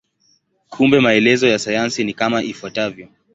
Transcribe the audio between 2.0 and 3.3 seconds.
ni kama ifuatavyo.